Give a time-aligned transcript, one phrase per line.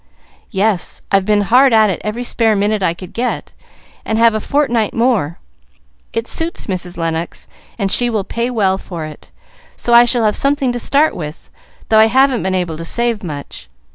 [0.49, 3.53] "Yes: I've been hard at it every spare minute I could get,
[4.03, 5.37] and have a fortnight more.
[6.11, 6.97] It suits Mrs.
[6.97, 9.29] Lennox, and she will pay well for it,
[9.77, 11.51] so I shall have something to start with,
[11.89, 13.69] though I haven't been able to save much.